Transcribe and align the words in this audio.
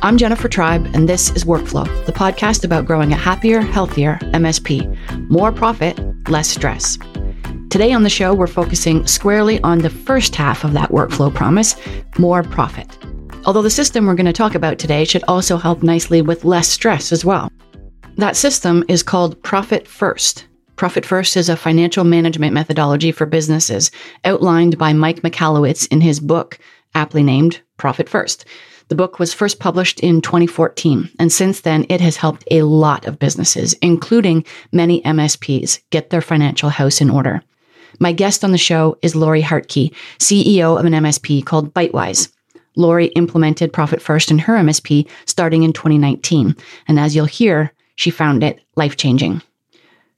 I'm 0.00 0.16
Jennifer 0.16 0.46
Tribe, 0.46 0.88
and 0.94 1.08
this 1.08 1.30
is 1.30 1.44
Workflow, 1.44 1.84
the 2.06 2.12
podcast 2.12 2.62
about 2.64 2.84
growing 2.84 3.12
a 3.12 3.16
happier, 3.16 3.60
healthier 3.60 4.16
MSP. 4.26 5.28
More 5.28 5.50
profit, 5.50 5.98
less 6.28 6.48
stress. 6.48 6.96
Today 7.68 7.92
on 7.92 8.04
the 8.04 8.08
show, 8.08 8.32
we're 8.32 8.46
focusing 8.46 9.04
squarely 9.08 9.60
on 9.62 9.80
the 9.80 9.90
first 9.90 10.36
half 10.36 10.62
of 10.62 10.72
that 10.74 10.90
workflow 10.90 11.34
promise 11.34 11.74
more 12.16 12.44
profit. 12.44 12.96
Although 13.44 13.62
the 13.62 13.70
system 13.70 14.06
we're 14.06 14.14
going 14.14 14.26
to 14.26 14.32
talk 14.32 14.54
about 14.54 14.78
today 14.78 15.04
should 15.04 15.24
also 15.26 15.56
help 15.56 15.82
nicely 15.82 16.22
with 16.22 16.44
less 16.44 16.68
stress 16.68 17.10
as 17.10 17.24
well. 17.24 17.50
That 18.18 18.36
system 18.36 18.84
is 18.86 19.02
called 19.02 19.42
Profit 19.42 19.88
First. 19.88 20.46
Profit 20.76 21.04
First 21.04 21.36
is 21.36 21.48
a 21.48 21.56
financial 21.56 22.04
management 22.04 22.54
methodology 22.54 23.10
for 23.10 23.26
businesses 23.26 23.90
outlined 24.24 24.78
by 24.78 24.92
Mike 24.92 25.22
Michalowicz 25.22 25.88
in 25.90 26.00
his 26.00 26.20
book, 26.20 26.56
aptly 26.94 27.24
named 27.24 27.60
Profit 27.78 28.08
First. 28.08 28.44
The 28.88 28.94
book 28.94 29.18
was 29.18 29.34
first 29.34 29.58
published 29.58 30.00
in 30.00 30.22
2014, 30.22 31.10
and 31.18 31.30
since 31.30 31.60
then 31.60 31.84
it 31.90 32.00
has 32.00 32.16
helped 32.16 32.44
a 32.50 32.62
lot 32.62 33.06
of 33.06 33.18
businesses, 33.18 33.74
including 33.82 34.44
many 34.72 35.02
MSPs, 35.02 35.80
get 35.90 36.08
their 36.08 36.22
financial 36.22 36.70
house 36.70 37.02
in 37.02 37.10
order. 37.10 37.42
My 38.00 38.12
guest 38.12 38.44
on 38.44 38.52
the 38.52 38.58
show 38.58 38.96
is 39.02 39.14
Lori 39.14 39.42
Hardtke, 39.42 39.92
CEO 40.18 40.78
of 40.78 40.86
an 40.86 40.94
MSP 40.94 41.44
called 41.44 41.74
ByteWise. 41.74 42.32
Lori 42.76 43.06
implemented 43.08 43.72
Profit 43.72 44.00
First 44.00 44.30
in 44.30 44.38
her 44.38 44.56
MSP 44.56 45.06
starting 45.26 45.64
in 45.64 45.74
2019, 45.74 46.56
and 46.86 46.98
as 46.98 47.14
you'll 47.14 47.26
hear, 47.26 47.72
she 47.96 48.10
found 48.10 48.42
it 48.42 48.60
life 48.76 48.96
changing. 48.96 49.42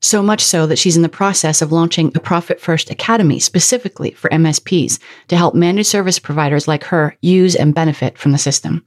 So 0.02 0.22
much 0.22 0.42
so 0.42 0.66
that 0.66 0.78
she's 0.78 0.96
in 0.96 1.02
the 1.02 1.10
process 1.10 1.60
of 1.60 1.72
launching 1.72 2.10
a 2.14 2.20
Profit 2.20 2.58
First 2.58 2.90
Academy 2.90 3.38
specifically 3.38 4.12
for 4.12 4.30
MSPs 4.30 4.98
to 5.28 5.36
help 5.36 5.54
managed 5.54 5.88
service 5.88 6.18
providers 6.18 6.66
like 6.66 6.84
her 6.84 7.14
use 7.20 7.54
and 7.54 7.74
benefit 7.74 8.16
from 8.16 8.32
the 8.32 8.38
system. 8.38 8.82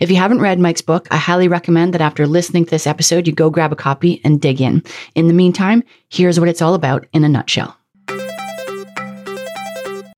If 0.00 0.10
you 0.10 0.16
haven't 0.16 0.40
read 0.40 0.58
Mike's 0.58 0.80
book, 0.80 1.06
I 1.12 1.18
highly 1.18 1.46
recommend 1.46 1.94
that 1.94 2.00
after 2.00 2.26
listening 2.26 2.64
to 2.64 2.70
this 2.70 2.86
episode, 2.86 3.28
you 3.28 3.32
go 3.32 3.48
grab 3.48 3.72
a 3.72 3.76
copy 3.76 4.20
and 4.24 4.40
dig 4.40 4.60
in. 4.60 4.82
In 5.14 5.28
the 5.28 5.34
meantime, 5.34 5.84
here's 6.10 6.40
what 6.40 6.48
it's 6.48 6.62
all 6.62 6.74
about 6.74 7.06
in 7.12 7.22
a 7.22 7.28
nutshell. 7.28 7.76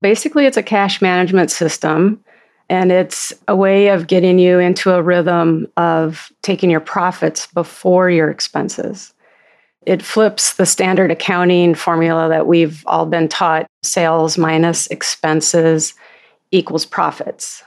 Basically, 0.01 0.47
it's 0.47 0.57
a 0.57 0.63
cash 0.63 1.03
management 1.03 1.51
system, 1.51 2.23
and 2.71 2.91
it's 2.91 3.35
a 3.49 3.57
way 3.57 3.89
of 3.89 4.07
getting 4.07 4.39
you 4.39 4.59
into 4.59 4.93
a 4.93 5.03
rhythm 5.03 5.67
of 5.77 6.33
taking 6.41 6.71
your 6.71 6.81
profits 6.81 7.47
before 7.49 8.09
your 8.09 8.31
expenses. 8.31 9.13
It 9.87 10.03
flips 10.03 10.55
the 10.55 10.67
standard 10.67 11.13
accounting 11.13 11.75
formula 11.75 12.29
that 12.29 12.49
we've 12.49 12.83
all 12.87 13.07
been 13.07 13.29
taught 13.29 13.67
sales 13.85 14.37
minus 14.37 14.89
expenses 14.89 15.95
equals 16.51 16.85
profits. 16.85 17.63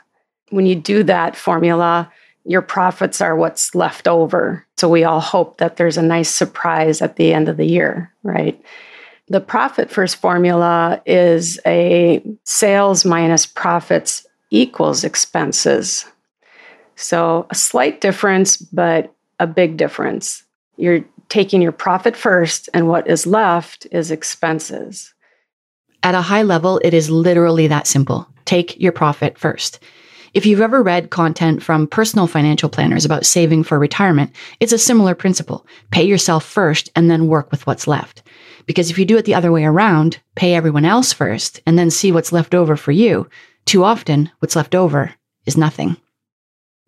When 0.49 0.65
you 0.65 0.75
do 0.75 1.01
that 1.03 1.37
formula, 1.37 2.11
your 2.43 2.61
profits 2.61 3.21
are 3.21 3.35
what's 3.35 3.73
left 3.73 4.07
over. 4.07 4.65
So 4.77 4.89
we 4.89 5.05
all 5.05 5.21
hope 5.21 5.57
that 5.57 5.77
there's 5.77 5.97
a 5.97 6.01
nice 6.01 6.29
surprise 6.29 7.01
at 7.01 7.15
the 7.15 7.33
end 7.33 7.47
of 7.47 7.57
the 7.57 7.65
year, 7.65 8.13
right? 8.23 8.61
The 9.29 9.41
profit 9.41 9.89
first 9.89 10.17
formula 10.17 11.01
is 11.05 11.59
a 11.65 12.21
sales 12.43 13.05
minus 13.05 13.45
profits 13.45 14.25
equals 14.49 15.03
expenses. 15.03 16.05
So 16.95 17.47
a 17.49 17.55
slight 17.55 18.01
difference, 18.01 18.57
but 18.57 19.13
a 19.39 19.47
big 19.47 19.77
difference. 19.77 20.43
You're 20.75 21.05
taking 21.29 21.61
your 21.61 21.71
profit 21.71 22.15
first, 22.15 22.69
and 22.73 22.87
what 22.87 23.07
is 23.07 23.25
left 23.25 23.87
is 23.91 24.11
expenses. 24.11 25.13
At 26.03 26.15
a 26.15 26.21
high 26.21 26.43
level, 26.43 26.79
it 26.83 26.93
is 26.93 27.09
literally 27.09 27.67
that 27.67 27.87
simple. 27.87 28.27
Take 28.45 28.79
your 28.79 28.91
profit 28.91 29.37
first. 29.37 29.79
If 30.33 30.45
you've 30.45 30.61
ever 30.61 30.83
read 30.83 31.09
content 31.09 31.63
from 31.63 31.87
personal 31.87 32.27
financial 32.27 32.69
planners 32.69 33.03
about 33.03 33.25
saving 33.25 33.63
for 33.63 33.79
retirement, 33.79 34.31
it's 34.59 34.73
a 34.73 34.77
similar 34.77 35.15
principle. 35.15 35.65
Pay 35.91 36.03
yourself 36.03 36.45
first 36.45 36.89
and 36.95 37.09
then 37.09 37.27
work 37.27 37.51
with 37.51 37.65
what's 37.65 37.87
left. 37.87 38.21
Because 38.65 38.91
if 38.91 38.99
you 38.99 39.05
do 39.05 39.17
it 39.17 39.25
the 39.25 39.33
other 39.33 39.51
way 39.51 39.65
around, 39.65 40.19
pay 40.35 40.53
everyone 40.53 40.85
else 40.85 41.11
first 41.11 41.61
and 41.65 41.79
then 41.79 41.89
see 41.89 42.11
what's 42.11 42.31
left 42.31 42.53
over 42.53 42.75
for 42.75 42.91
you, 42.91 43.27
too 43.65 43.83
often 43.83 44.29
what's 44.39 44.55
left 44.55 44.75
over 44.75 45.13
is 45.45 45.57
nothing. 45.57 45.97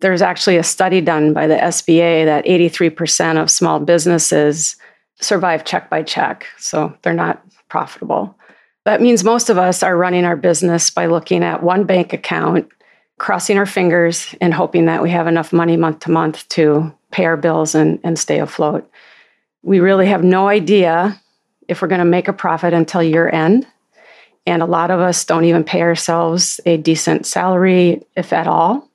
There's 0.02 0.20
actually 0.20 0.56
a 0.56 0.64
study 0.64 1.00
done 1.00 1.32
by 1.32 1.46
the 1.46 1.54
SBA 1.54 2.24
that 2.24 2.44
83% 2.44 3.40
of 3.40 3.48
small 3.48 3.78
businesses 3.78 4.74
survive 5.20 5.64
check 5.64 5.88
by 5.88 6.02
check, 6.02 6.44
so 6.58 6.92
they're 7.02 7.14
not 7.14 7.40
profitable. 7.68 8.36
That 8.84 9.00
means 9.00 9.22
most 9.22 9.48
of 9.48 9.58
us 9.58 9.80
are 9.84 9.96
running 9.96 10.24
our 10.24 10.34
business 10.34 10.90
by 10.90 11.06
looking 11.06 11.44
at 11.44 11.62
one 11.62 11.84
bank 11.84 12.12
account, 12.12 12.68
crossing 13.18 13.56
our 13.56 13.64
fingers, 13.64 14.34
and 14.40 14.52
hoping 14.52 14.86
that 14.86 15.04
we 15.04 15.10
have 15.10 15.28
enough 15.28 15.52
money 15.52 15.76
month 15.76 16.00
to 16.00 16.10
month 16.10 16.48
to 16.48 16.92
pay 17.12 17.24
our 17.24 17.36
bills 17.36 17.76
and, 17.76 18.00
and 18.02 18.18
stay 18.18 18.40
afloat. 18.40 18.90
We 19.62 19.78
really 19.78 20.06
have 20.06 20.24
no 20.24 20.48
idea 20.48 21.20
if 21.68 21.80
we're 21.80 21.86
going 21.86 22.00
to 22.00 22.04
make 22.04 22.26
a 22.26 22.32
profit 22.32 22.74
until 22.74 23.04
year 23.04 23.30
end. 23.30 23.68
And 24.46 24.62
a 24.62 24.66
lot 24.66 24.90
of 24.90 24.98
us 24.98 25.24
don't 25.24 25.44
even 25.44 25.62
pay 25.62 25.82
ourselves 25.82 26.58
a 26.66 26.76
decent 26.76 27.24
salary, 27.24 28.02
if 28.16 28.32
at 28.32 28.48
all 28.48 28.88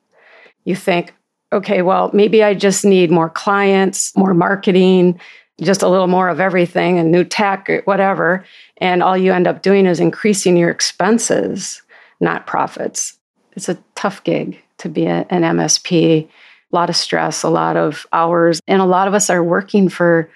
you 0.68 0.76
think, 0.76 1.14
okay, 1.50 1.80
well, 1.80 2.10
maybe 2.12 2.44
I 2.44 2.52
just 2.52 2.84
need 2.84 3.10
more 3.10 3.30
clients, 3.30 4.14
more 4.14 4.34
marketing, 4.34 5.18
just 5.62 5.82
a 5.82 5.88
little 5.88 6.06
more 6.06 6.28
of 6.28 6.40
everything 6.40 6.98
and 6.98 7.10
new 7.10 7.24
tech, 7.24 7.70
whatever. 7.84 8.44
And 8.76 9.02
all 9.02 9.16
you 9.16 9.32
end 9.32 9.46
up 9.46 9.62
doing 9.62 9.86
is 9.86 9.98
increasing 9.98 10.58
your 10.58 10.68
expenses, 10.68 11.80
not 12.20 12.46
profits. 12.46 13.16
It's 13.52 13.70
a 13.70 13.78
tough 13.94 14.22
gig 14.24 14.62
to 14.78 14.90
be 14.90 15.06
a, 15.06 15.26
an 15.30 15.40
MSP, 15.40 16.26
a 16.26 16.28
lot 16.70 16.90
of 16.90 16.96
stress, 16.96 17.42
a 17.42 17.48
lot 17.48 17.78
of 17.78 18.06
hours. 18.12 18.60
And 18.68 18.82
a 18.82 18.86
lot 18.86 19.08
of 19.08 19.14
us 19.14 19.30
are 19.30 19.42
working 19.42 19.88
for, 19.88 20.30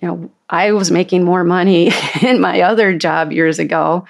you 0.00 0.08
know, 0.08 0.30
I 0.50 0.72
was 0.72 0.90
making 0.90 1.22
more 1.22 1.44
money 1.44 1.92
in 2.22 2.40
my 2.40 2.62
other 2.62 2.98
job 2.98 3.30
years 3.30 3.60
ago. 3.60 4.04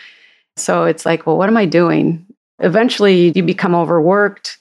So 0.56 0.84
it's 0.84 1.04
like, 1.04 1.26
well, 1.26 1.36
what 1.36 1.50
am 1.50 1.56
I 1.58 1.66
doing? 1.66 2.24
Eventually, 2.60 3.30
you 3.36 3.42
become 3.42 3.74
overworked 3.74 4.56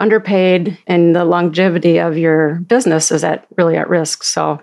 underpaid 0.00 0.76
and 0.86 1.14
the 1.14 1.24
longevity 1.24 1.98
of 1.98 2.18
your 2.18 2.56
business 2.60 3.10
is 3.10 3.22
at 3.22 3.46
really 3.56 3.76
at 3.76 3.88
risk. 3.88 4.24
So 4.24 4.60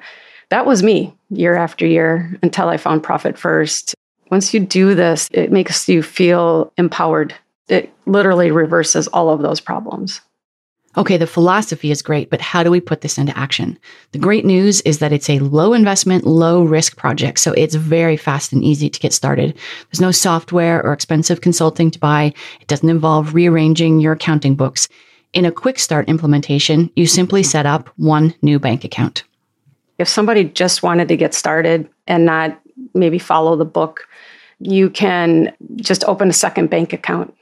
that 0.50 0.66
was 0.66 0.84
me 0.84 1.16
year 1.30 1.56
after 1.56 1.86
year 1.86 2.38
until 2.42 2.70
I 2.70 2.78
found 2.78 3.04
Profit 3.04 3.38
First. 3.38 3.94
Once 4.32 4.54
you 4.54 4.60
do 4.60 4.96
this, 4.96 5.30
it 5.32 5.52
makes 5.52 5.88
you 5.88 6.04
feel 6.04 6.74
empowered. 6.78 7.34
It 7.70 7.94
literally 8.06 8.52
reverses 8.52 9.08
all 9.08 9.30
of 9.30 9.42
those 9.42 9.60
problems. 9.60 10.22
Okay, 10.98 11.18
the 11.18 11.28
philosophy 11.28 11.92
is 11.92 12.02
great, 12.02 12.32
but 12.32 12.42
how 12.42 12.64
do 12.64 12.72
we 12.72 12.82
put 12.82 13.02
this 13.02 13.20
into 13.20 13.38
action? 13.38 13.78
The 14.14 14.18
great 14.18 14.46
news 14.46 14.82
is 14.82 14.98
that 14.98 15.14
it's 15.14 15.30
a 15.30 15.38
low 15.40 15.74
investment, 15.74 16.26
low 16.26 16.64
risk 16.64 16.98
project. 16.98 17.40
So 17.40 17.52
it's 17.54 17.76
very 17.76 18.18
fast 18.18 18.52
and 18.52 18.64
easy 18.64 18.90
to 18.90 19.00
get 19.00 19.14
started. 19.14 19.56
There's 19.92 20.02
no 20.02 20.12
software 20.12 20.84
or 20.84 20.94
expensive 20.94 21.42
consulting 21.42 21.92
to 21.92 22.00
buy. 22.00 22.34
It 22.62 22.68
doesn't 22.68 22.90
involve 22.90 23.36
rearranging 23.36 24.00
your 24.00 24.14
accounting 24.14 24.56
books. 24.56 24.88
In 25.34 25.46
a 25.46 25.52
quick 25.52 25.80
start 25.80 26.10
implementation, 26.10 26.90
you 26.96 27.06
simply 27.06 27.44
set 27.44 27.66
up 27.66 27.90
one 27.98 28.34
new 28.42 28.60
bank 28.60 28.84
account. 28.84 29.24
If 29.98 30.08
somebody 30.08 30.46
just 30.46 30.84
wanted 30.84 31.08
to 31.10 31.18
get 31.18 31.34
started 31.34 31.90
and 32.08 32.26
not 32.26 32.60
maybe 32.94 33.20
follow 33.20 33.56
the 33.56 33.66
book, 33.66 34.08
you 34.60 34.90
can 34.90 35.54
just 35.76 36.04
open 36.06 36.30
a 36.30 36.34
second 36.34 36.70
bank 36.70 36.94
account 36.94 37.36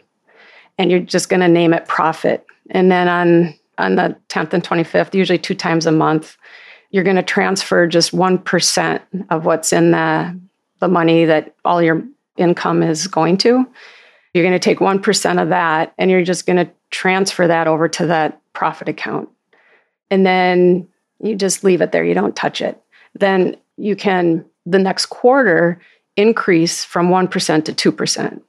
and 0.78 0.91
you're 0.91 1.00
just 1.00 1.29
going 1.29 1.40
to 1.40 1.47
name 1.47 1.73
it 1.73 1.88
profit. 1.88 2.46
And 2.72 2.91
then 2.91 3.07
on 3.07 3.56
on 3.78 3.96
the 3.96 4.16
10th 4.29 4.53
and 4.53 4.63
25th, 4.63 5.13
usually 5.13 5.38
two 5.38 5.53
times 5.53 5.85
a 5.85 5.91
month, 5.91 6.38
you're 6.91 7.03
going 7.03 7.17
to 7.17 7.23
transfer 7.23 7.88
just 7.88 8.13
1% 8.13 9.02
of 9.29 9.46
what's 9.46 9.73
in 9.73 9.91
the 9.91 10.40
the 10.79 10.88
money 10.88 11.25
that 11.25 11.56
all 11.63 11.81
your 11.81 12.03
income 12.38 12.84
is 12.84 13.07
going 13.07 13.38
to. 13.38 13.66
You're 14.34 14.44
going 14.44 14.53
to 14.53 14.59
take 14.59 14.79
1% 14.79 15.41
of 15.41 15.50
that 15.50 15.94
and 15.97 16.12
you're 16.12 16.23
just 16.23 16.46
going 16.46 16.57
to 16.57 16.69
transfer 16.95 17.45
that 17.47 17.67
over 17.67 17.90
to 17.90 18.08
that 18.08 18.41
profit 18.53 18.87
account. 18.87 19.28
And 20.09 20.25
then 20.25 20.87
you 21.19 21.35
just 21.35 21.64
leave 21.64 21.81
it 21.81 21.91
there, 21.91 22.05
you 22.05 22.14
don't 22.14 22.35
touch 22.35 22.61
it. 22.61 22.81
Then 23.14 23.58
you 23.78 23.96
can, 23.96 24.46
the 24.66 24.79
next 24.79 25.08
quarter, 25.08 25.81
increase 26.16 26.85
from 26.85 27.09
1% 27.09 27.66
to 27.66 27.91
2%. 27.91 28.41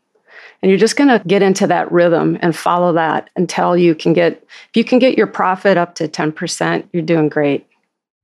And 0.62 0.70
you're 0.70 0.78
just 0.78 0.96
going 0.96 1.08
to 1.08 1.26
get 1.26 1.42
into 1.42 1.66
that 1.66 1.90
rhythm 1.90 2.38
and 2.40 2.56
follow 2.56 2.92
that 2.94 3.30
until 3.36 3.76
you 3.76 3.94
can 3.94 4.12
get, 4.12 4.42
if 4.68 4.76
you 4.76 4.84
can 4.84 4.98
get 4.98 5.18
your 5.18 5.26
profit 5.26 5.76
up 5.76 5.96
to 5.96 6.08
10%, 6.08 6.88
you're 6.92 7.02
doing 7.02 7.28
great. 7.28 7.66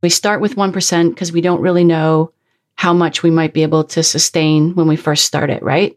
We 0.03 0.09
start 0.09 0.41
with 0.41 0.57
1% 0.57 1.11
because 1.11 1.33
we 1.33 1.41
don't 1.41 1.61
really 1.61 1.85
know 1.85 2.33
how 2.77 2.93
much 2.93 3.23
we 3.23 3.31
might 3.31 3.53
be 3.53 3.63
able 3.63 3.85
to 3.85 4.03
sustain 4.03 4.75
when 4.75 4.87
we 4.87 4.97
first 4.97 5.25
start 5.25 5.51
it, 5.51 5.63
right? 5.63 5.97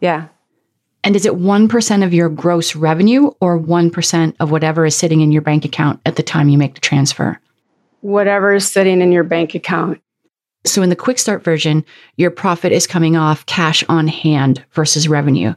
Yeah. 0.00 0.28
And 1.06 1.14
is 1.14 1.24
it 1.24 1.34
1% 1.34 2.04
of 2.04 2.12
your 2.12 2.28
gross 2.28 2.74
revenue 2.74 3.30
or 3.40 3.60
1% 3.60 4.34
of 4.40 4.50
whatever 4.50 4.84
is 4.84 4.96
sitting 4.96 5.20
in 5.20 5.30
your 5.30 5.40
bank 5.40 5.64
account 5.64 6.00
at 6.04 6.16
the 6.16 6.22
time 6.24 6.48
you 6.48 6.58
make 6.58 6.74
the 6.74 6.80
transfer? 6.80 7.40
Whatever 8.00 8.54
is 8.54 8.68
sitting 8.68 9.00
in 9.00 9.12
your 9.12 9.22
bank 9.22 9.54
account. 9.54 10.02
So 10.64 10.82
in 10.82 10.90
the 10.90 10.96
quick 10.96 11.20
start 11.20 11.44
version, 11.44 11.84
your 12.16 12.32
profit 12.32 12.72
is 12.72 12.88
coming 12.88 13.16
off 13.16 13.46
cash 13.46 13.84
on 13.88 14.08
hand 14.08 14.64
versus 14.72 15.06
revenue. 15.06 15.54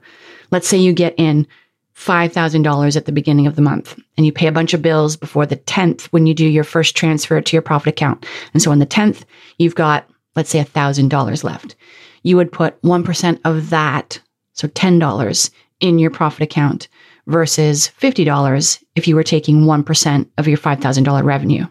Let's 0.51 0.67
say 0.67 0.77
you 0.77 0.93
get 0.93 1.15
in 1.17 1.47
$5,000 1.95 2.95
at 2.95 3.05
the 3.05 3.11
beginning 3.11 3.47
of 3.47 3.55
the 3.55 3.63
month 3.63 3.99
and 4.17 4.27
you 4.27 4.31
pay 4.31 4.45
a 4.45 4.51
bunch 4.51 4.75
of 4.75 4.83
bills 4.83 5.17
before 5.17 5.47
the 5.47 5.57
10th 5.57 6.03
when 6.11 6.27
you 6.27 6.35
do 6.35 6.45
your 6.47 6.63
first 6.63 6.95
transfer 6.95 7.41
to 7.41 7.55
your 7.55 7.63
profit 7.63 7.87
account. 7.87 8.23
And 8.53 8.61
so 8.61 8.69
on 8.69 8.77
the 8.77 8.85
10th, 8.85 9.23
you've 9.57 9.73
got, 9.73 10.07
let's 10.35 10.51
say, 10.51 10.63
$1,000 10.63 11.43
left. 11.43 11.75
You 12.21 12.37
would 12.37 12.51
put 12.51 12.79
1% 12.83 13.39
of 13.45 13.71
that, 13.71 14.21
so 14.59 14.67
$10 14.67 15.51
in 15.79 15.99
your 15.99 16.11
profit 16.11 16.41
account 16.41 16.89
versus 17.27 17.89
$50 18.01 18.83
if 18.95 19.07
you 19.07 19.15
were 19.15 19.23
taking 19.23 19.61
1% 19.61 20.29
of 20.37 20.47
your 20.47 20.57
$5,000 20.57 21.23
revenue. 21.23 21.65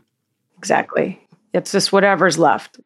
Exactly. 0.56 1.20
It's 1.52 1.72
just 1.72 1.92
whatever's 1.92 2.38
left. 2.38 2.80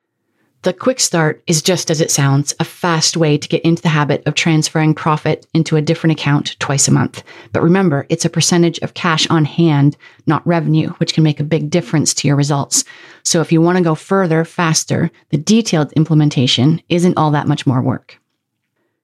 The 0.63 0.73
quick 0.73 0.99
start 1.01 1.43
is 1.47 1.61
just 1.63 1.91
as 1.91 2.01
it 2.01 2.11
sounds, 2.11 2.55
a 2.61 2.65
fast 2.65 3.17
way 3.17 3.37
to 3.37 3.49
get 3.49 3.63
into 3.63 3.83
the 3.83 3.89
habit 3.89 4.23
of 4.27 4.35
transferring 4.35 4.95
profit 4.95 5.47
into 5.55 5.77
a 5.77 5.83
different 5.83 6.13
account 6.13 6.57
twice 6.59 6.89
a 6.89 6.93
month. 6.93 7.23
But 7.53 7.63
remember, 7.63 8.07
it's 8.09 8.25
a 8.25 8.31
percentage 8.31 8.79
of 8.79 8.95
cash 8.95 9.29
on 9.29 9.45
hand, 9.45 9.97
not 10.27 10.47
revenue, 10.47 10.91
which 10.99 11.15
can 11.15 11.25
make 11.25 11.41
a 11.41 11.45
big 11.45 11.69
difference 11.69 12.15
to 12.15 12.29
your 12.29 12.37
results. 12.37 12.85
So 13.25 13.41
if 13.41 13.51
you 13.51 13.61
want 13.61 13.79
to 13.79 13.85
go 13.85 13.95
further, 13.95 14.45
faster, 14.45 15.11
the 15.31 15.37
detailed 15.37 15.93
implementation 15.95 16.81
isn't 16.89 17.17
all 17.17 17.33
that 17.33 17.49
much 17.49 17.67
more 17.67 17.83
work. 17.83 18.22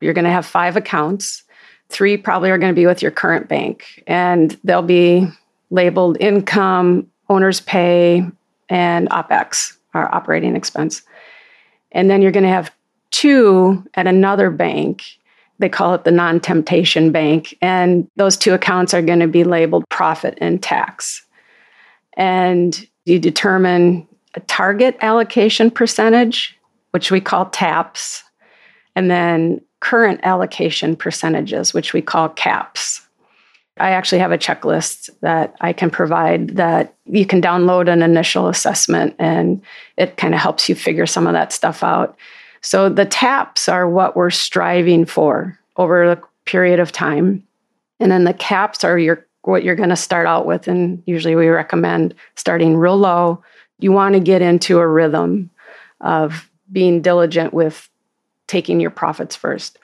You're 0.01 0.15
going 0.15 0.25
to 0.25 0.31
have 0.31 0.47
five 0.47 0.77
accounts. 0.77 1.43
Three 1.89 2.17
probably 2.17 2.51
are 2.51 2.59
going 2.59 2.73
to 2.73 2.79
be 2.79 2.87
with 2.87 3.03
your 3.03 3.11
current 3.11 3.49
bank, 3.49 4.03
and 4.07 4.59
they'll 4.65 4.83
be 4.83 5.27
labeled 5.71 6.17
income, 6.21 7.11
owner's 7.29 7.61
pay, 7.61 8.27
and 8.69 9.09
OPEX, 9.11 9.77
our 9.95 10.13
operating 10.15 10.55
expense. 10.55 11.03
And 11.93 12.11
then 12.11 12.23
you're 12.23 12.33
going 12.33 12.45
to 12.45 12.51
have 12.51 12.73
two 13.11 13.83
at 13.95 14.07
another 14.07 14.51
bank. 14.51 15.03
They 15.59 15.69
call 15.69 15.95
it 15.95 16.05
the 16.05 16.11
non 16.11 16.41
temptation 16.41 17.11
bank. 17.11 17.57
And 17.63 18.09
those 18.17 18.37
two 18.37 18.55
accounts 18.55 18.95
are 18.95 19.03
going 19.03 19.21
to 19.21 19.27
be 19.27 19.45
labeled 19.45 19.89
profit 19.89 20.37
and 20.41 20.63
tax. 20.63 21.25
And 22.15 22.87
you 23.07 23.19
determine 23.19 24.07
a 24.35 24.41
target 24.41 24.97
allocation 25.01 25.71
percentage, 25.71 26.57
which 26.91 27.11
we 27.11 27.21
call 27.21 27.47
TAPS, 27.47 28.23
and 28.95 29.11
then 29.11 29.61
current 29.81 30.21
allocation 30.23 30.97
percentages, 30.97 31.73
which 31.73 31.93
we 31.93 32.03
call 32.03 32.29
CAPS. 32.31 33.07
I 33.81 33.91
actually 33.91 34.19
have 34.19 34.33
a 34.33 34.39
checklist 34.39 35.09
that 35.21 35.55
I 35.61 35.73
can 35.73 35.91
provide 35.91 36.57
that 36.57 36.95
you 37.07 37.25
can 37.25 37.41
download 37.41 37.89
an 37.89 38.03
initial 38.03 38.49
assessment 38.49 39.15
and 39.19 39.63
it 39.97 40.17
kind 40.17 40.35
of 40.35 40.41
helps 40.41 40.69
you 40.69 40.75
figure 40.75 41.07
some 41.07 41.27
of 41.27 41.33
that 41.35 41.53
stuff 41.53 41.83
out. 41.83 42.17
So 42.61 42.89
the 42.89 43.05
TAPs 43.05 43.69
are 43.69 43.89
what 43.89 44.17
we're 44.17 44.31
striving 44.31 45.05
for 45.05 45.59
over 45.77 46.11
a 46.11 46.21
period 46.45 46.81
of 46.81 46.91
time. 46.91 47.47
And 48.01 48.11
then 48.11 48.25
the 48.25 48.35
caps 48.35 48.83
are 48.85 48.99
your 48.99 49.25
what 49.43 49.63
you're 49.63 49.77
going 49.77 49.89
to 49.89 49.97
start 49.97 50.27
out 50.27 50.45
with 50.45 50.69
and 50.69 51.03
usually 51.07 51.35
we 51.35 51.47
recommend 51.49 52.15
starting 52.35 52.77
real 52.77 52.99
low. 52.99 53.43
You 53.79 53.93
want 53.93 54.15
to 54.15 54.21
get 54.21 54.43
into 54.43 54.79
a 54.79 54.87
rhythm 54.87 55.51
of 56.01 56.51
being 56.71 57.01
diligent 57.01 57.55
with 57.55 57.89
taking 58.49 58.81
your 58.81 58.91
profits 58.91 59.37
first. 59.37 59.79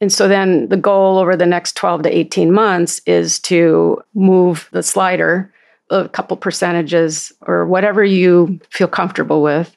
And 0.00 0.12
so 0.12 0.28
then 0.28 0.68
the 0.68 0.76
goal 0.76 1.18
over 1.18 1.36
the 1.36 1.46
next 1.46 1.76
12 1.76 2.02
to 2.02 2.16
18 2.16 2.52
months 2.52 3.00
is 3.06 3.38
to 3.40 4.02
move 4.14 4.68
the 4.72 4.82
slider 4.82 5.52
a 5.90 6.08
couple 6.08 6.36
percentages 6.36 7.32
or 7.42 7.66
whatever 7.66 8.02
you 8.02 8.58
feel 8.70 8.88
comfortable 8.88 9.42
with, 9.42 9.76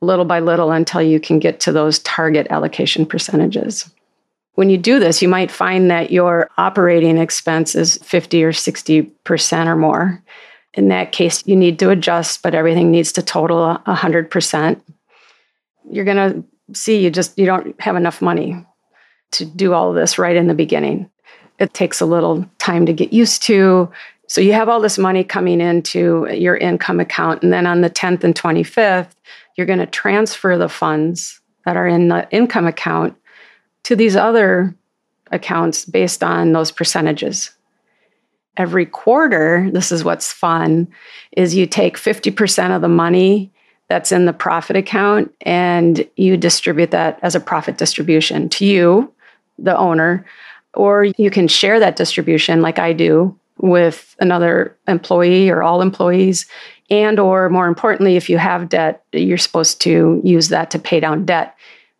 little 0.00 0.24
by 0.24 0.40
little 0.40 0.70
until 0.70 1.02
you 1.02 1.20
can 1.20 1.38
get 1.38 1.60
to 1.60 1.72
those 1.72 1.98
target 2.00 2.46
allocation 2.50 3.04
percentages. 3.04 3.90
When 4.54 4.70
you 4.70 4.78
do 4.78 4.98
this, 4.98 5.20
you 5.22 5.28
might 5.28 5.50
find 5.50 5.90
that 5.90 6.10
your 6.10 6.50
operating 6.56 7.18
expense 7.18 7.74
is 7.74 7.98
50 7.98 8.44
or 8.44 8.52
60% 8.52 9.66
or 9.66 9.76
more. 9.76 10.22
In 10.74 10.88
that 10.88 11.12
case, 11.12 11.46
you 11.46 11.56
need 11.56 11.78
to 11.80 11.90
adjust, 11.90 12.42
but 12.42 12.54
everything 12.54 12.90
needs 12.90 13.12
to 13.12 13.22
total 13.22 13.78
100%. 13.86 14.80
You're 15.90 16.04
going 16.04 16.16
to 16.16 16.44
see 16.74 17.02
you 17.02 17.10
just 17.10 17.38
you 17.38 17.46
don't 17.46 17.80
have 17.80 17.96
enough 17.96 18.22
money 18.22 18.64
to 19.32 19.44
do 19.44 19.72
all 19.72 19.92
this 19.92 20.18
right 20.18 20.36
in 20.36 20.46
the 20.46 20.54
beginning. 20.54 21.10
It 21.58 21.74
takes 21.74 22.00
a 22.00 22.06
little 22.06 22.48
time 22.58 22.86
to 22.86 22.92
get 22.92 23.12
used 23.12 23.42
to. 23.44 23.90
So 24.26 24.40
you 24.40 24.52
have 24.52 24.68
all 24.68 24.80
this 24.80 24.98
money 24.98 25.24
coming 25.24 25.60
into 25.60 26.26
your 26.32 26.56
income 26.56 27.00
account. 27.00 27.42
And 27.42 27.52
then 27.52 27.66
on 27.66 27.80
the 27.80 27.90
10th 27.90 28.24
and 28.24 28.34
25th, 28.34 29.10
you're 29.56 29.66
going 29.66 29.78
to 29.78 29.86
transfer 29.86 30.56
the 30.56 30.68
funds 30.68 31.40
that 31.64 31.76
are 31.76 31.86
in 31.86 32.08
the 32.08 32.28
income 32.30 32.66
account 32.66 33.16
to 33.84 33.96
these 33.96 34.16
other 34.16 34.74
accounts 35.30 35.84
based 35.84 36.22
on 36.22 36.52
those 36.52 36.70
percentages. 36.70 37.50
Every 38.56 38.86
quarter, 38.86 39.68
this 39.72 39.92
is 39.92 40.04
what's 40.04 40.32
fun, 40.32 40.88
is 41.32 41.54
you 41.54 41.66
take 41.66 41.96
50% 41.96 42.74
of 42.74 42.82
the 42.82 42.88
money 42.88 43.52
that's 43.90 44.12
in 44.12 44.24
the 44.24 44.32
profit 44.32 44.76
account 44.76 45.34
and 45.40 46.08
you 46.16 46.36
distribute 46.36 46.92
that 46.92 47.18
as 47.22 47.34
a 47.34 47.40
profit 47.40 47.76
distribution 47.76 48.48
to 48.48 48.64
you 48.64 49.12
the 49.58 49.76
owner, 49.76 50.24
or 50.74 51.04
you 51.18 51.28
can 51.28 51.48
share 51.48 51.80
that 51.80 51.96
distribution 51.96 52.62
like 52.62 52.78
I 52.78 52.92
do 52.92 53.36
with 53.58 54.14
another 54.20 54.74
employee 54.86 55.50
or 55.50 55.62
all 55.62 55.82
employees. 55.82 56.46
And 56.88 57.18
or 57.18 57.50
more 57.50 57.66
importantly 57.66 58.16
if 58.16 58.30
you 58.30 58.38
have 58.38 58.68
debt 58.68 59.04
you're 59.12 59.36
supposed 59.36 59.80
to 59.82 60.20
use 60.24 60.48
that 60.48 60.70
to 60.70 60.78
pay 60.78 61.00
down 61.00 61.24
debt. 61.24 61.56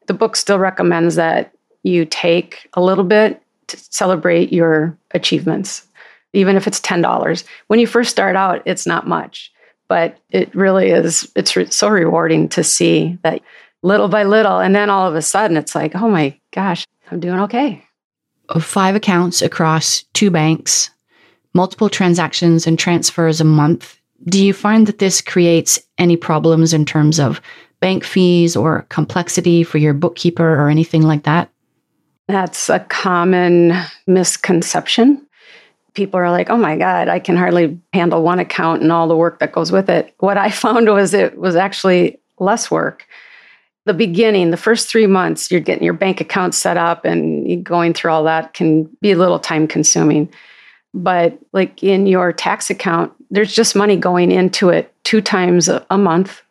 The 0.06 0.14
book 0.14 0.36
still 0.36 0.58
recommends 0.60 1.16
that 1.16 1.52
you 1.82 2.04
take 2.04 2.68
a 2.74 2.80
little 2.80 3.04
bit 3.04 3.42
to 3.66 3.76
celebrate 3.76 4.52
your 4.52 4.96
achievements 5.10 5.86
even 6.32 6.56
if 6.56 6.68
it's 6.68 6.80
$10 6.80 7.44
when 7.66 7.80
you 7.80 7.86
first 7.86 8.10
start 8.10 8.36
out 8.36 8.62
it's 8.64 8.86
not 8.86 9.06
much 9.06 9.52
but 9.90 10.16
it 10.30 10.54
really 10.54 10.88
is 10.88 11.30
it's 11.36 11.54
re- 11.54 11.70
so 11.70 11.88
rewarding 11.88 12.48
to 12.48 12.64
see 12.64 13.18
that 13.24 13.42
little 13.82 14.08
by 14.08 14.22
little 14.22 14.58
and 14.58 14.74
then 14.74 14.88
all 14.88 15.06
of 15.06 15.14
a 15.14 15.22
sudden 15.22 15.58
it's 15.58 15.74
like 15.74 15.94
oh 15.94 16.08
my 16.08 16.38
gosh 16.52 16.86
I'm 17.10 17.20
doing 17.20 17.40
okay. 17.40 17.84
Five 18.60 18.94
accounts 18.94 19.42
across 19.42 20.02
two 20.14 20.30
banks, 20.30 20.90
multiple 21.54 21.88
transactions 21.88 22.66
and 22.66 22.78
transfers 22.78 23.40
a 23.40 23.44
month. 23.44 23.98
Do 24.26 24.44
you 24.44 24.52
find 24.52 24.86
that 24.86 24.98
this 24.98 25.20
creates 25.20 25.80
any 25.98 26.16
problems 26.16 26.72
in 26.72 26.84
terms 26.84 27.18
of 27.18 27.40
bank 27.80 28.04
fees 28.04 28.56
or 28.56 28.86
complexity 28.90 29.62
for 29.62 29.78
your 29.78 29.94
bookkeeper 29.94 30.54
or 30.54 30.68
anything 30.68 31.02
like 31.02 31.24
that? 31.24 31.50
That's 32.28 32.68
a 32.68 32.80
common 32.80 33.72
misconception. 34.06 35.26
People 35.94 36.20
are 36.20 36.30
like, 36.30 36.50
oh 36.50 36.56
my 36.56 36.76
God, 36.76 37.08
I 37.08 37.18
can 37.18 37.36
hardly 37.36 37.78
handle 37.92 38.22
one 38.22 38.38
account 38.38 38.82
and 38.82 38.92
all 38.92 39.08
the 39.08 39.16
work 39.16 39.40
that 39.40 39.52
goes 39.52 39.72
with 39.72 39.88
it. 39.88 40.14
What 40.18 40.38
I 40.38 40.50
found 40.64 40.88
was 40.88 41.14
it 41.14 41.38
was 41.38 41.56
actually 41.56 42.18
less 42.38 42.70
work 42.70 43.06
the 43.86 43.94
beginning, 43.94 44.50
the 44.50 44.56
first 44.56 44.88
three 44.88 45.06
months, 45.06 45.50
you're 45.50 45.60
getting 45.60 45.84
your 45.84 45.94
bank 45.94 46.20
account 46.20 46.54
set 46.54 46.76
up 46.76 47.04
and 47.04 47.64
going 47.64 47.94
through 47.94 48.10
all 48.12 48.24
that 48.24 48.54
can 48.54 48.84
be 49.00 49.10
a 49.10 49.16
little 49.16 49.38
time 49.38 49.66
consuming. 49.66 50.32
But 50.92 51.38
like 51.52 51.82
in 51.82 52.06
your 52.06 52.32
tax 52.32 52.68
account, 52.68 53.12
there's 53.30 53.54
just 53.54 53.74
money 53.74 53.96
going 53.96 54.32
into 54.32 54.68
it 54.68 54.94
two 55.04 55.20
times 55.20 55.68
a, 55.68 55.98
month, 55.98 56.42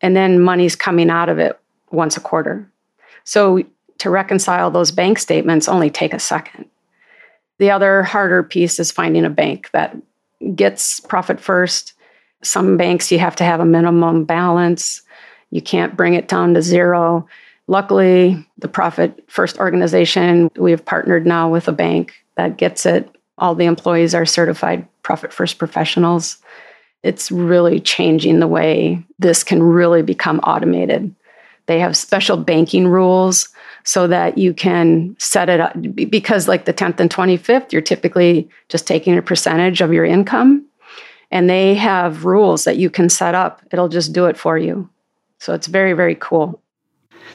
and 0.00 0.16
then 0.16 0.40
money's 0.40 0.76
coming 0.76 1.10
out 1.10 1.28
of 1.28 1.38
it 1.38 1.58
once 1.90 2.16
a 2.16 2.20
quarter. 2.20 2.68
So 3.24 3.62
to 3.98 4.10
reconcile 4.10 4.70
those 4.70 4.90
bank 4.90 5.18
statements 5.18 5.68
only 5.68 5.90
take 5.90 6.14
a 6.14 6.18
second. 6.18 6.66
The 7.58 7.70
other 7.70 8.02
harder 8.02 8.42
piece 8.42 8.78
is 8.78 8.90
finding 8.90 9.24
a 9.24 9.30
bank 9.30 9.70
that 9.72 9.96
gets 10.54 11.00
profit 11.00 11.40
first. 11.40 11.94
Some 12.42 12.76
banks 12.76 13.10
you 13.10 13.18
have 13.18 13.36
to 13.36 13.44
have 13.44 13.60
a 13.60 13.64
minimum 13.64 14.24
balance 14.24 15.02
you 15.54 15.62
can't 15.62 15.96
bring 15.96 16.14
it 16.14 16.26
down 16.26 16.52
to 16.54 16.62
zero. 16.62 17.28
Luckily, 17.68 18.44
the 18.58 18.66
Profit 18.66 19.22
First 19.28 19.58
organization, 19.58 20.50
we've 20.56 20.84
partnered 20.84 21.26
now 21.26 21.48
with 21.48 21.68
a 21.68 21.72
bank 21.72 22.12
that 22.34 22.56
gets 22.56 22.84
it. 22.84 23.08
All 23.38 23.54
the 23.54 23.66
employees 23.66 24.16
are 24.16 24.26
certified 24.26 24.86
Profit 25.04 25.32
First 25.32 25.58
professionals. 25.58 26.38
It's 27.04 27.30
really 27.30 27.78
changing 27.78 28.40
the 28.40 28.48
way 28.48 29.04
this 29.20 29.44
can 29.44 29.62
really 29.62 30.02
become 30.02 30.40
automated. 30.40 31.14
They 31.66 31.78
have 31.78 31.96
special 31.96 32.36
banking 32.36 32.88
rules 32.88 33.48
so 33.84 34.06
that 34.06 34.38
you 34.38 34.52
can 34.54 35.14
set 35.18 35.48
it 35.48 35.60
up 35.60 35.74
because, 35.94 36.48
like 36.48 36.64
the 36.64 36.72
10th 36.72 37.00
and 37.00 37.10
25th, 37.10 37.72
you're 37.72 37.82
typically 37.82 38.48
just 38.68 38.86
taking 38.86 39.16
a 39.16 39.22
percentage 39.22 39.80
of 39.80 39.92
your 39.92 40.04
income. 40.04 40.66
And 41.30 41.48
they 41.50 41.74
have 41.74 42.24
rules 42.24 42.64
that 42.64 42.76
you 42.76 42.90
can 42.90 43.08
set 43.08 43.34
up, 43.34 43.62
it'll 43.72 43.88
just 43.88 44.12
do 44.12 44.26
it 44.26 44.36
for 44.36 44.56
you. 44.56 44.88
So 45.38 45.52
it's 45.52 45.66
very, 45.66 45.92
very 45.92 46.14
cool. 46.14 46.60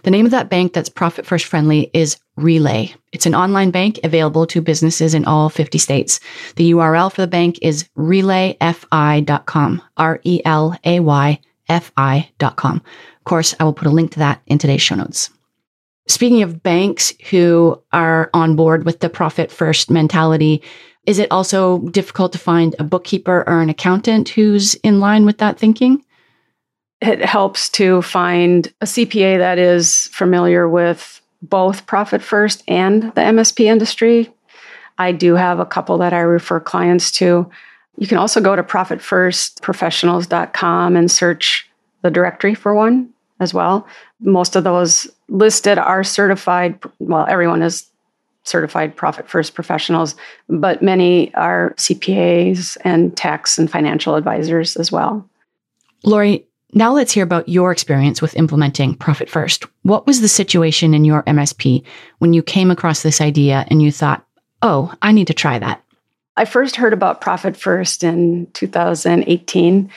The 0.03 0.11
name 0.11 0.25
of 0.25 0.31
that 0.31 0.49
bank 0.49 0.73
that's 0.73 0.89
profit 0.89 1.25
first 1.25 1.45
friendly 1.45 1.89
is 1.93 2.17
Relay. 2.35 2.93
It's 3.11 3.25
an 3.25 3.35
online 3.35 3.71
bank 3.71 3.99
available 4.03 4.45
to 4.47 4.61
businesses 4.61 5.13
in 5.13 5.25
all 5.25 5.49
50 5.49 5.77
states. 5.77 6.19
The 6.55 6.71
URL 6.71 7.11
for 7.11 7.21
the 7.21 7.27
bank 7.27 7.59
is 7.61 7.89
relayfi.com, 7.97 9.81
R 9.97 10.21
E 10.23 10.41
L 10.45 10.77
A 10.85 10.99
Y 11.01 11.39
F 11.67 11.91
I.com. 11.97 12.75
Of 12.77 13.23
course, 13.25 13.55
I 13.59 13.63
will 13.63 13.73
put 13.73 13.87
a 13.87 13.91
link 13.91 14.11
to 14.11 14.19
that 14.19 14.41
in 14.47 14.57
today's 14.57 14.81
show 14.81 14.95
notes. 14.95 15.29
Speaking 16.09 16.41
of 16.41 16.61
banks 16.61 17.13
who 17.29 17.81
are 17.93 18.29
on 18.33 18.57
board 18.57 18.83
with 18.83 18.99
the 18.99 19.09
profit 19.09 19.51
first 19.51 19.89
mentality, 19.89 20.61
Is 21.09 21.17
it 21.17 21.31
also 21.31 21.79
difficult 21.89 22.31
to 22.33 22.37
find 22.37 22.75
a 22.77 22.83
bookkeeper 22.83 23.43
or 23.47 23.61
an 23.61 23.69
accountant 23.69 24.29
who's 24.29 24.75
in 24.75 24.99
line 24.99 25.25
with 25.25 25.39
that 25.39 25.57
thinking? 25.57 26.05
It 27.01 27.25
helps 27.25 27.67
to 27.69 28.03
find 28.03 28.71
a 28.81 28.85
CPA 28.85 29.39
that 29.39 29.57
is 29.57 30.07
familiar 30.11 30.69
with 30.69 31.19
both 31.41 31.87
Profit 31.87 32.21
First 32.21 32.63
and 32.67 33.11
the 33.15 33.21
MSP 33.21 33.65
industry. 33.65 34.31
I 34.99 35.13
do 35.13 35.35
have 35.35 35.59
a 35.59 35.65
couple 35.65 35.97
that 35.97 36.13
I 36.13 36.19
refer 36.19 36.59
clients 36.59 37.11
to. 37.13 37.49
You 37.97 38.07
can 38.07 38.19
also 38.19 38.39
go 38.39 38.55
to 38.55 38.61
profitfirstprofessionals.com 38.61 40.95
and 40.95 41.09
search 41.09 41.67
the 42.03 42.11
directory 42.11 42.53
for 42.53 42.75
one 42.75 43.09
as 43.39 43.51
well. 43.51 43.87
Most 44.19 44.55
of 44.55 44.63
those 44.63 45.07
listed 45.29 45.77
are 45.77 46.03
certified, 46.03 46.79
well, 46.99 47.25
everyone 47.27 47.61
is 47.61 47.89
certified 48.43 48.95
profit 48.95 49.29
first 49.29 49.53
professionals, 49.53 50.15
but 50.47 50.81
many 50.81 51.33
are 51.35 51.73
CPAs 51.77 52.77
and 52.83 53.15
tax 53.15 53.57
and 53.57 53.69
financial 53.69 54.15
advisors 54.15 54.75
as 54.75 54.91
well. 54.91 55.27
Lori, 56.03 56.45
now 56.73 56.93
let's 56.93 57.11
hear 57.11 57.23
about 57.23 57.49
your 57.49 57.71
experience 57.71 58.21
with 58.21 58.35
implementing 58.35 58.95
Profit 58.95 59.29
First. 59.29 59.65
What 59.83 60.05
was 60.05 60.21
the 60.21 60.27
situation 60.27 60.93
in 60.93 61.03
your 61.03 61.23
MSP 61.23 61.83
when 62.19 62.33
you 62.33 62.43
came 62.43 62.69
across 62.71 63.01
this 63.01 63.21
idea 63.21 63.65
and 63.69 63.81
you 63.81 63.91
thought, 63.91 64.25
oh, 64.61 64.93
I 65.01 65.11
need 65.11 65.27
to 65.27 65.33
try 65.33 65.57
that? 65.59 65.83
I 66.37 66.45
first 66.45 66.75
heard 66.75 66.93
about 66.93 67.21
Profit 67.21 67.57
First 67.57 68.03
in 68.03 68.47
2018, 68.53 69.89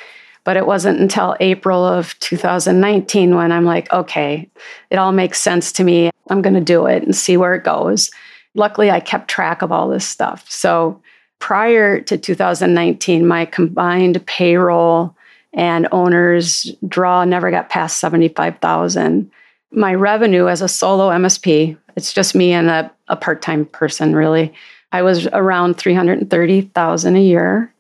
but 0.44 0.56
it 0.56 0.66
wasn't 0.66 1.00
until 1.00 1.36
April 1.40 1.84
of 1.84 2.18
2019 2.20 3.34
when 3.34 3.52
I'm 3.52 3.64
like, 3.64 3.92
okay, 3.92 4.50
it 4.90 4.96
all 4.96 5.12
makes 5.12 5.40
sense 5.40 5.72
to 5.72 5.84
me. 5.84 6.10
I'm 6.30 6.42
going 6.42 6.54
to 6.54 6.60
do 6.60 6.86
it 6.86 7.02
and 7.02 7.14
see 7.14 7.36
where 7.36 7.54
it 7.54 7.64
goes 7.64 8.10
luckily 8.54 8.90
I 8.90 9.00
kept 9.00 9.28
track 9.28 9.62
of 9.62 9.72
all 9.72 9.88
this 9.88 10.06
stuff. 10.06 10.50
So 10.50 11.00
prior 11.38 12.00
to 12.00 12.18
2019, 12.18 13.26
my 13.26 13.44
combined 13.46 14.24
payroll 14.26 15.16
and 15.52 15.88
owners 15.92 16.70
draw 16.86 17.24
never 17.24 17.50
got 17.50 17.68
past 17.68 17.98
75,000. 17.98 19.30
My 19.70 19.94
revenue 19.94 20.48
as 20.48 20.62
a 20.62 20.68
solo 20.68 21.10
MSP, 21.10 21.76
it's 21.96 22.12
just 22.12 22.34
me 22.34 22.52
and 22.52 22.68
a, 22.68 22.90
a 23.08 23.16
part-time 23.16 23.66
person 23.66 24.14
really. 24.14 24.52
I 24.92 25.02
was 25.02 25.26
around 25.28 25.78
330,000 25.78 27.16
a 27.16 27.20
year. 27.20 27.72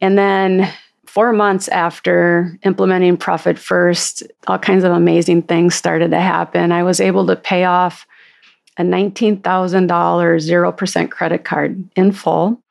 And 0.00 0.18
then 0.18 0.72
4 1.08 1.32
months 1.32 1.68
after 1.68 2.58
implementing 2.62 3.16
Profit 3.16 3.58
First, 3.58 4.22
all 4.46 4.58
kinds 4.58 4.84
of 4.84 4.92
amazing 4.92 5.40
things 5.42 5.74
started 5.74 6.10
to 6.10 6.20
happen. 6.20 6.70
I 6.70 6.82
was 6.82 7.00
able 7.00 7.26
to 7.26 7.34
pay 7.34 7.64
off 7.64 8.06
a 8.76 8.82
$19,000 8.82 9.40
0% 9.42 11.10
credit 11.10 11.44
card 11.44 11.82
in 11.96 12.12
full. 12.12 12.62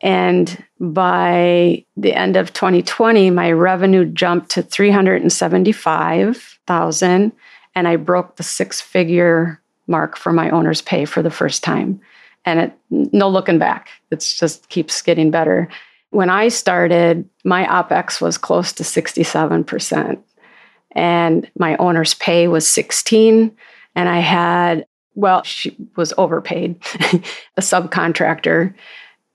And 0.00 0.62
by 0.78 1.84
the 1.96 2.12
end 2.12 2.36
of 2.36 2.52
2020, 2.52 3.30
my 3.30 3.50
revenue 3.52 4.04
jumped 4.04 4.50
to 4.50 4.62
375,000 4.62 7.32
and 7.74 7.88
I 7.88 7.96
broke 7.96 8.36
the 8.36 8.42
six-figure 8.42 9.58
mark 9.86 10.14
for 10.16 10.30
my 10.32 10.50
owner's 10.50 10.82
pay 10.82 11.06
for 11.06 11.22
the 11.22 11.30
first 11.30 11.64
time. 11.64 12.00
And 12.44 12.60
it 12.60 12.72
no 12.90 13.28
looking 13.28 13.58
back. 13.58 13.88
It 14.10 14.20
just 14.20 14.68
keeps 14.68 15.00
getting 15.02 15.30
better. 15.30 15.68
When 16.12 16.30
I 16.30 16.48
started, 16.48 17.28
my 17.44 17.64
OPEX 17.64 18.20
was 18.20 18.38
close 18.38 18.72
to 18.74 18.82
67%. 18.82 20.22
And 20.94 21.50
my 21.58 21.76
owner's 21.76 22.14
pay 22.14 22.48
was 22.48 22.68
16 22.68 23.56
and 23.94 24.08
I 24.08 24.20
had 24.20 24.86
well, 25.14 25.42
she 25.42 25.76
was 25.96 26.12
overpaid, 26.16 26.76
a 27.56 27.60
subcontractor. 27.60 28.74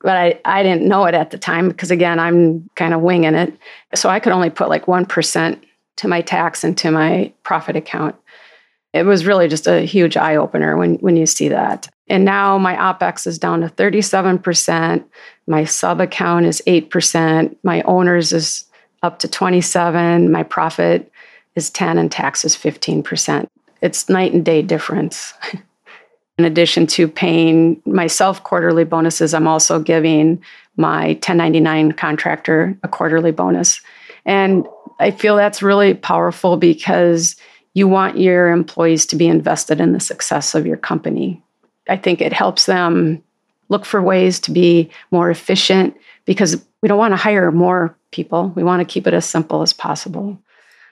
But 0.01 0.17
I, 0.17 0.39
I 0.45 0.63
didn't 0.63 0.87
know 0.87 1.05
it 1.05 1.15
at 1.15 1.31
the 1.31 1.37
time 1.37 1.69
because, 1.69 1.91
again, 1.91 2.19
I'm 2.19 2.69
kind 2.75 2.93
of 2.93 3.01
winging 3.01 3.35
it. 3.35 3.53
So 3.95 4.09
I 4.09 4.19
could 4.19 4.33
only 4.33 4.49
put 4.49 4.69
like 4.69 4.85
1% 4.85 5.61
to 5.97 6.07
my 6.07 6.21
tax 6.21 6.63
and 6.63 6.77
to 6.77 6.91
my 6.91 7.33
profit 7.43 7.75
account. 7.75 8.15
It 8.93 9.03
was 9.03 9.25
really 9.25 9.47
just 9.47 9.67
a 9.67 9.81
huge 9.81 10.15
eye 10.15 10.35
opener 10.35 10.77
when, 10.77 10.95
when 10.95 11.15
you 11.17 11.25
see 11.25 11.49
that. 11.49 11.89
And 12.09 12.23
now 12.23 12.57
my 12.57 12.75
OPEX 12.75 13.27
is 13.27 13.37
down 13.37 13.61
to 13.61 13.67
37%. 13.67 15.03
My 15.47 15.65
sub 15.65 15.99
account 15.99 16.45
is 16.45 16.61
8%. 16.65 17.55
My 17.63 17.81
owners 17.83 18.31
is 18.31 18.65
up 19.03 19.19
to 19.19 19.27
27. 19.27 20.31
My 20.31 20.43
profit 20.43 21.11
is 21.55 21.69
10 21.69 21.97
and 21.97 22.11
tax 22.11 22.45
is 22.45 22.55
15%. 22.55 23.47
It's 23.81 24.09
night 24.09 24.33
and 24.33 24.45
day 24.45 24.61
difference. 24.61 25.33
In 26.37 26.45
addition 26.45 26.85
to 26.87 27.07
paying 27.07 27.81
myself 27.85 28.43
quarterly 28.43 28.83
bonuses, 28.83 29.33
I'm 29.33 29.47
also 29.47 29.79
giving 29.79 30.41
my 30.75 31.07
1099 31.07 31.93
contractor 31.93 32.77
a 32.83 32.87
quarterly 32.87 33.31
bonus. 33.31 33.81
And 34.23 34.67
I 34.99 35.09
feel 35.09 35.35
that's 35.35 35.63
really 35.63 35.95
powerful 35.95 36.57
because 36.57 37.35
you 37.73 37.87
want 37.87 38.19
your 38.19 38.49
employees 38.49 39.07
to 39.07 39.15
be 39.15 39.27
invested 39.27 39.81
in 39.81 39.93
the 39.93 39.99
success 39.99 40.53
of 40.53 40.67
your 40.67 40.77
company. 40.77 41.41
I 41.89 41.97
think 41.97 42.21
it 42.21 42.33
helps 42.33 42.65
them 42.65 43.23
look 43.69 43.85
for 43.85 44.01
ways 44.01 44.39
to 44.41 44.51
be 44.51 44.89
more 45.11 45.29
efficient 45.29 45.95
because 46.25 46.63
we 46.81 46.87
don't 46.87 46.97
want 46.97 47.11
to 47.11 47.17
hire 47.17 47.51
more 47.51 47.97
people. 48.11 48.51
We 48.55 48.63
want 48.63 48.79
to 48.81 48.91
keep 48.91 49.07
it 49.07 49.13
as 49.13 49.25
simple 49.25 49.61
as 49.61 49.73
possible. 49.73 50.37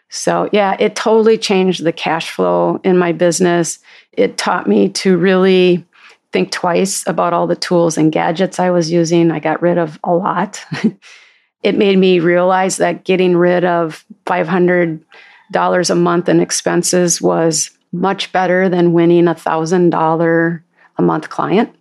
So, 0.09 0.49
yeah, 0.51 0.75
it 0.79 0.95
totally 0.95 1.37
changed 1.37 1.83
the 1.83 1.91
cash 1.91 2.31
flow 2.31 2.79
in 2.83 2.97
my 2.97 3.11
business. 3.11 3.79
It 4.11 4.37
taught 4.37 4.67
me 4.67 4.89
to 4.89 5.17
really 5.17 5.85
think 6.31 6.51
twice 6.51 7.05
about 7.07 7.33
all 7.33 7.47
the 7.47 7.55
tools 7.55 7.97
and 7.97 8.11
gadgets 8.11 8.59
I 8.59 8.69
was 8.69 8.91
using. 8.91 9.31
I 9.31 9.39
got 9.39 9.61
rid 9.61 9.77
of 9.77 9.99
a 10.03 10.13
lot. 10.13 10.63
it 11.63 11.77
made 11.77 11.97
me 11.97 12.19
realize 12.19 12.77
that 12.77 13.05
getting 13.05 13.35
rid 13.35 13.63
of 13.63 14.05
$500 14.25 15.89
a 15.89 15.95
month 15.95 16.29
in 16.29 16.39
expenses 16.39 17.21
was 17.21 17.71
much 17.91 18.31
better 18.31 18.69
than 18.69 18.93
winning 18.93 19.27
a 19.27 19.35
$1,000 19.35 20.61
a 20.97 21.01
month 21.01 21.29
client. 21.29 21.75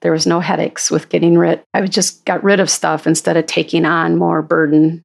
There 0.00 0.12
was 0.12 0.26
no 0.26 0.40
headaches 0.40 0.90
with 0.90 1.08
getting 1.08 1.38
rid. 1.38 1.62
I 1.74 1.86
just 1.86 2.24
got 2.24 2.44
rid 2.44 2.60
of 2.60 2.70
stuff 2.70 3.06
instead 3.06 3.36
of 3.36 3.46
taking 3.46 3.84
on 3.84 4.16
more 4.16 4.42
burden 4.42 5.04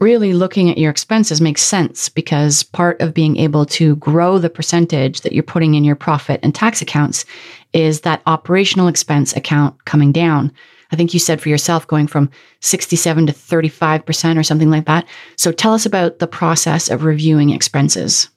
really 0.00 0.32
looking 0.32 0.70
at 0.70 0.78
your 0.78 0.90
expenses 0.90 1.40
makes 1.40 1.62
sense 1.62 2.08
because 2.08 2.62
part 2.62 3.00
of 3.00 3.14
being 3.14 3.36
able 3.36 3.66
to 3.66 3.96
grow 3.96 4.38
the 4.38 4.50
percentage 4.50 5.22
that 5.22 5.32
you're 5.32 5.42
putting 5.42 5.74
in 5.74 5.84
your 5.84 5.96
profit 5.96 6.40
and 6.42 6.54
tax 6.54 6.80
accounts 6.80 7.24
is 7.72 8.02
that 8.02 8.22
operational 8.26 8.88
expense 8.88 9.34
account 9.34 9.84
coming 9.84 10.12
down. 10.12 10.52
I 10.90 10.96
think 10.96 11.12
you 11.12 11.20
said 11.20 11.40
for 11.40 11.48
yourself 11.48 11.86
going 11.86 12.06
from 12.06 12.30
67 12.60 13.26
to 13.26 13.32
35% 13.32 14.38
or 14.38 14.42
something 14.42 14.70
like 14.70 14.86
that. 14.86 15.06
So 15.36 15.52
tell 15.52 15.74
us 15.74 15.84
about 15.84 16.18
the 16.18 16.26
process 16.26 16.88
of 16.88 17.04
reviewing 17.04 17.50
expenses. 17.50 18.28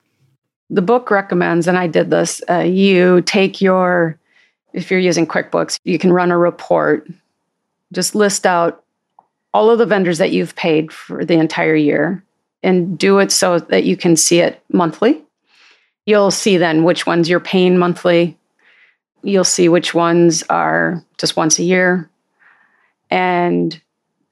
The 0.69 0.81
book 0.81 1.11
recommends, 1.11 1.67
and 1.67 1.77
I 1.77 1.87
did 1.87 2.09
this, 2.09 2.41
uh, 2.49 2.59
you 2.59 3.21
take 3.21 3.61
your, 3.61 4.17
if 4.73 4.89
you're 4.89 4.99
using 4.99 5.27
QuickBooks, 5.27 5.79
you 5.83 5.99
can 5.99 6.13
run 6.13 6.31
a 6.31 6.37
report, 6.37 7.07
just 7.91 8.15
list 8.15 8.45
out 8.45 8.83
all 9.53 9.69
of 9.69 9.79
the 9.79 9.85
vendors 9.85 10.17
that 10.17 10.31
you've 10.31 10.55
paid 10.55 10.91
for 10.91 11.25
the 11.25 11.33
entire 11.33 11.75
year 11.75 12.23
and 12.63 12.97
do 12.97 13.19
it 13.19 13.31
so 13.31 13.59
that 13.59 13.83
you 13.83 13.97
can 13.97 14.15
see 14.15 14.39
it 14.39 14.61
monthly. 14.71 15.21
You'll 16.05 16.31
see 16.31 16.57
then 16.57 16.83
which 16.83 17.05
ones 17.05 17.29
you're 17.29 17.39
paying 17.39 17.77
monthly. 17.77 18.37
You'll 19.23 19.43
see 19.43 19.69
which 19.69 19.93
ones 19.93 20.43
are 20.49 21.03
just 21.17 21.35
once 21.35 21.59
a 21.59 21.63
year. 21.63 22.09
And 23.09 23.79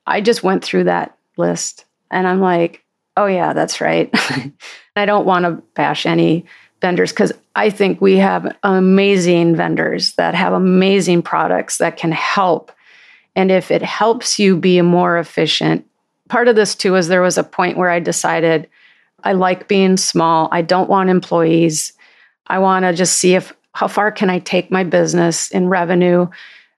I 0.06 0.22
just 0.22 0.44
went 0.44 0.64
through 0.64 0.86
that 0.86 1.18
list 1.38 1.86
and 2.10 2.28
I'm 2.28 2.40
like, 2.40 2.84
oh, 3.18 3.26
yeah, 3.26 3.54
that's 3.54 3.82
right. 3.82 4.10
I 4.96 5.06
don't 5.06 5.26
want 5.26 5.46
to 5.46 5.62
bash 5.76 6.06
any 6.06 6.46
vendors 6.82 7.12
because 7.12 7.34
I 7.56 7.70
think 7.70 8.00
we 8.00 8.18
have 8.18 8.56
amazing 8.64 9.56
vendors 9.56 10.14
that 10.14 10.36
have 10.36 10.54
amazing 10.54 11.22
products 11.22 11.78
that 11.78 11.98
can 11.98 12.12
help 12.12 12.72
and 13.36 13.52
if 13.52 13.72
it 13.72 13.82
helps 13.82 14.38
you 14.38 14.58
be 14.58 14.82
more 14.82 15.18
efficient, 15.18 15.86
part 16.28 16.50
of 16.50 16.58
this 16.58 16.76
too 16.76 16.96
is 16.96 17.08
there 17.08 17.22
was 17.22 17.38
a 17.38 17.44
point 17.44 17.78
where 17.78 17.90
I 17.90 18.00
decided 18.02 18.70
I 19.24 19.32
like 19.32 19.70
being 19.70 19.96
small. 19.96 20.50
I 20.52 20.62
don't 20.62 20.90
want 20.90 21.10
employees. 21.10 21.94
I 22.48 22.60
want 22.60 22.84
to 22.84 22.94
just 22.94 23.18
see 23.18 23.36
if 23.36 23.54
how 23.74 23.88
far 23.88 24.12
can 24.12 24.30
I 24.30 24.40
take 24.40 24.72
my 24.72 24.84
business 24.84 25.52
in 25.52 25.70
revenue 25.70 26.28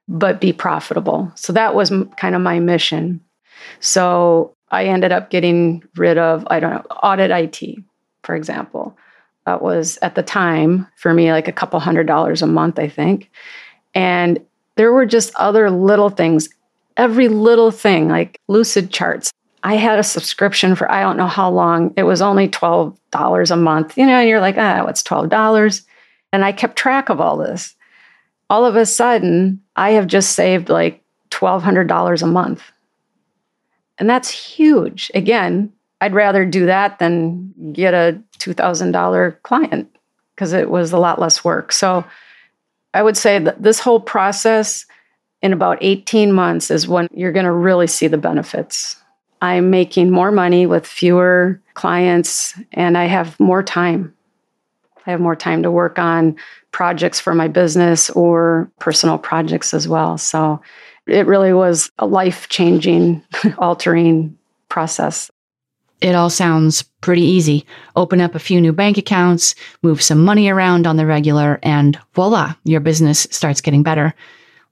but 0.08 0.40
be 0.40 0.52
profitable. 0.52 1.32
So 1.36 1.52
that 1.52 1.74
was 1.74 1.92
kind 2.16 2.34
of 2.34 2.42
my 2.42 2.60
mission. 2.60 3.20
So 3.80 4.54
I 4.70 4.84
ended 4.84 5.10
up 5.10 5.30
getting 5.30 5.82
rid 5.96 6.18
of 6.18 6.46
I 6.48 6.60
don't 6.60 6.72
know 6.72 6.84
audit 7.02 7.30
IT, 7.30 7.78
for 8.22 8.36
example. 8.36 8.96
That 9.46 9.62
was 9.62 9.98
at 10.02 10.14
the 10.14 10.22
time 10.22 10.86
for 10.96 11.12
me 11.12 11.32
like 11.32 11.48
a 11.48 11.52
couple 11.52 11.80
hundred 11.80 12.06
dollars 12.06 12.42
a 12.42 12.46
month, 12.46 12.78
I 12.78 12.88
think. 12.88 13.30
And 13.94 14.38
there 14.76 14.92
were 14.92 15.06
just 15.06 15.34
other 15.34 15.70
little 15.70 16.10
things, 16.10 16.48
every 16.96 17.28
little 17.28 17.70
thing, 17.70 18.08
like 18.08 18.40
lucid 18.48 18.90
charts. 18.90 19.32
I 19.64 19.76
had 19.76 19.98
a 19.98 20.04
subscription 20.04 20.74
for 20.74 20.90
I 20.90 21.02
don't 21.02 21.16
know 21.16 21.26
how 21.26 21.50
long. 21.50 21.92
It 21.96 22.02
was 22.02 22.22
only 22.22 22.48
$12 22.48 23.50
a 23.50 23.56
month. 23.56 23.96
You 23.96 24.06
know, 24.06 24.18
and 24.18 24.28
you're 24.28 24.40
like, 24.40 24.56
ah, 24.58 24.84
what's 24.84 25.02
$12? 25.02 25.82
And 26.32 26.44
I 26.44 26.52
kept 26.52 26.76
track 26.76 27.08
of 27.08 27.20
all 27.20 27.36
this. 27.36 27.74
All 28.50 28.64
of 28.64 28.76
a 28.76 28.86
sudden, 28.86 29.62
I 29.76 29.92
have 29.92 30.06
just 30.06 30.32
saved 30.32 30.68
like 30.68 31.02
$1,200 31.30 32.22
a 32.22 32.26
month. 32.26 32.62
And 33.98 34.08
that's 34.08 34.30
huge. 34.30 35.10
Again, 35.14 35.72
I'd 36.02 36.14
rather 36.14 36.44
do 36.44 36.66
that 36.66 36.98
than 36.98 37.72
get 37.72 37.94
a 37.94 38.20
$2,000 38.40 39.42
client 39.44 39.88
because 40.34 40.52
it 40.52 40.68
was 40.68 40.90
a 40.90 40.98
lot 40.98 41.20
less 41.20 41.44
work. 41.44 41.70
So 41.70 42.04
I 42.92 43.04
would 43.04 43.16
say 43.16 43.38
that 43.38 43.62
this 43.62 43.78
whole 43.78 44.00
process 44.00 44.84
in 45.42 45.52
about 45.52 45.78
18 45.80 46.32
months 46.32 46.72
is 46.72 46.88
when 46.88 47.06
you're 47.12 47.30
going 47.30 47.44
to 47.44 47.52
really 47.52 47.86
see 47.86 48.08
the 48.08 48.18
benefits. 48.18 48.96
I'm 49.42 49.70
making 49.70 50.10
more 50.10 50.32
money 50.32 50.66
with 50.66 50.88
fewer 50.88 51.60
clients 51.74 52.58
and 52.72 52.98
I 52.98 53.04
have 53.04 53.38
more 53.38 53.62
time. 53.62 54.12
I 55.06 55.12
have 55.12 55.20
more 55.20 55.36
time 55.36 55.62
to 55.62 55.70
work 55.70 56.00
on 56.00 56.34
projects 56.72 57.20
for 57.20 57.32
my 57.32 57.46
business 57.46 58.10
or 58.10 58.68
personal 58.80 59.18
projects 59.18 59.72
as 59.72 59.86
well. 59.86 60.18
So 60.18 60.60
it 61.06 61.28
really 61.28 61.52
was 61.52 61.92
a 62.00 62.06
life 62.06 62.48
changing, 62.48 63.22
altering 63.58 64.36
process. 64.68 65.30
It 66.02 66.16
all 66.16 66.30
sounds 66.30 66.82
pretty 67.00 67.22
easy. 67.22 67.64
Open 67.94 68.20
up 68.20 68.34
a 68.34 68.40
few 68.40 68.60
new 68.60 68.72
bank 68.72 68.98
accounts, 68.98 69.54
move 69.82 70.02
some 70.02 70.24
money 70.24 70.48
around 70.48 70.84
on 70.84 70.96
the 70.96 71.06
regular, 71.06 71.60
and 71.62 71.96
voila, 72.14 72.54
your 72.64 72.80
business 72.80 73.28
starts 73.30 73.60
getting 73.60 73.84
better. 73.84 74.12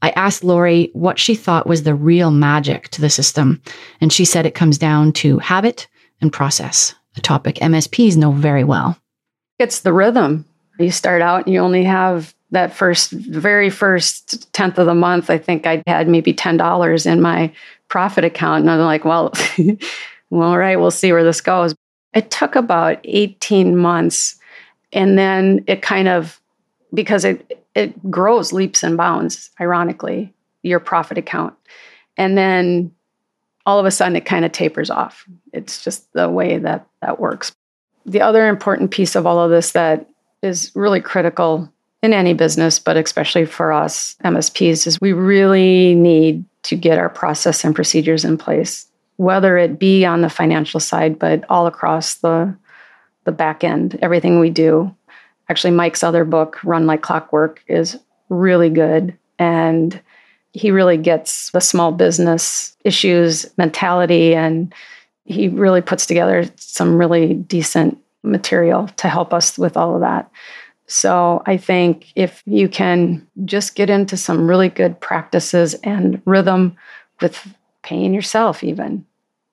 I 0.02 0.10
asked 0.10 0.42
Lori 0.42 0.90
what 0.92 1.20
she 1.20 1.36
thought 1.36 1.68
was 1.68 1.84
the 1.84 1.94
real 1.94 2.32
magic 2.32 2.88
to 2.88 3.00
the 3.00 3.10
system, 3.10 3.62
and 4.00 4.12
she 4.12 4.24
said 4.24 4.44
it 4.44 4.56
comes 4.56 4.76
down 4.76 5.12
to 5.14 5.38
habit 5.38 5.86
and 6.20 6.32
process, 6.32 6.94
a 7.16 7.20
topic 7.20 7.56
MSPs 7.56 8.16
know 8.16 8.32
very 8.32 8.64
well. 8.64 8.98
It's 9.60 9.80
the 9.80 9.92
rhythm. 9.92 10.44
You 10.80 10.90
start 10.90 11.22
out 11.22 11.44
and 11.44 11.54
you 11.54 11.60
only 11.60 11.84
have 11.84 12.34
that 12.50 12.74
first, 12.74 13.12
very 13.12 13.70
first 13.70 14.52
tenth 14.52 14.78
of 14.78 14.86
the 14.86 14.94
month. 14.94 15.30
I 15.30 15.38
think 15.38 15.66
I 15.66 15.82
had 15.86 16.08
maybe 16.08 16.34
$10 16.34 17.06
in 17.06 17.20
my 17.20 17.52
profit 17.88 18.24
account. 18.24 18.62
And 18.62 18.70
I'm 18.70 18.80
like, 18.80 19.04
well, 19.04 19.32
all 20.32 20.58
right, 20.58 20.76
we'll 20.76 20.90
see 20.90 21.12
where 21.12 21.24
this 21.24 21.40
goes. 21.40 21.74
It 22.14 22.30
took 22.30 22.56
about 22.56 22.98
18 23.04 23.76
months. 23.76 24.36
And 24.92 25.18
then 25.18 25.64
it 25.66 25.82
kind 25.82 26.08
of, 26.08 26.40
because 26.92 27.24
it, 27.24 27.64
it 27.74 28.10
grows 28.10 28.52
leaps 28.52 28.82
and 28.82 28.96
bounds, 28.96 29.50
ironically, 29.60 30.32
your 30.62 30.80
profit 30.80 31.18
account. 31.18 31.54
And 32.16 32.36
then 32.36 32.92
all 33.66 33.78
of 33.78 33.86
a 33.86 33.90
sudden 33.90 34.16
it 34.16 34.24
kind 34.24 34.44
of 34.44 34.52
tapers 34.52 34.90
off. 34.90 35.26
It's 35.52 35.82
just 35.82 36.12
the 36.12 36.28
way 36.28 36.58
that 36.58 36.86
that 37.02 37.20
works. 37.20 37.52
The 38.06 38.20
other 38.20 38.48
important 38.48 38.90
piece 38.90 39.14
of 39.14 39.26
all 39.26 39.38
of 39.38 39.50
this 39.50 39.72
that 39.72 40.08
is 40.42 40.72
really 40.74 41.00
critical 41.00 41.72
in 42.02 42.12
any 42.12 42.32
business, 42.32 42.78
but 42.78 42.96
especially 42.96 43.44
for 43.44 43.72
us 43.72 44.16
MSPs, 44.24 44.86
is 44.86 45.00
we 45.00 45.12
really 45.12 45.94
need 45.94 46.44
to 46.62 46.76
get 46.76 46.98
our 46.98 47.10
process 47.10 47.64
and 47.64 47.74
procedures 47.74 48.24
in 48.24 48.38
place, 48.38 48.86
whether 49.20 49.58
it 49.58 49.78
be 49.78 50.02
on 50.06 50.22
the 50.22 50.30
financial 50.30 50.80
side, 50.80 51.18
but 51.18 51.44
all 51.50 51.66
across 51.66 52.14
the 52.16 52.56
the 53.24 53.32
back 53.32 53.62
end, 53.62 53.98
everything 54.00 54.40
we 54.40 54.48
do. 54.48 54.90
Actually, 55.50 55.72
Mike's 55.72 56.02
other 56.02 56.24
book, 56.24 56.58
Run 56.64 56.86
Like 56.86 57.02
Clockwork, 57.02 57.62
is 57.68 57.98
really 58.30 58.70
good. 58.70 59.14
And 59.38 60.00
he 60.54 60.70
really 60.70 60.96
gets 60.96 61.50
the 61.50 61.60
small 61.60 61.92
business 61.92 62.74
issues 62.82 63.44
mentality 63.58 64.34
and 64.34 64.72
he 65.26 65.48
really 65.48 65.82
puts 65.82 66.06
together 66.06 66.46
some 66.56 66.96
really 66.96 67.34
decent 67.34 67.98
material 68.22 68.88
to 68.96 69.06
help 69.06 69.34
us 69.34 69.58
with 69.58 69.76
all 69.76 69.94
of 69.94 70.00
that. 70.00 70.30
So 70.86 71.42
I 71.44 71.58
think 71.58 72.10
if 72.16 72.42
you 72.46 72.70
can 72.70 73.26
just 73.44 73.74
get 73.74 73.90
into 73.90 74.16
some 74.16 74.48
really 74.48 74.70
good 74.70 74.98
practices 74.98 75.74
and 75.84 76.22
rhythm 76.24 76.74
with 77.20 77.54
paying 77.82 78.14
yourself, 78.14 78.64
even, 78.64 79.04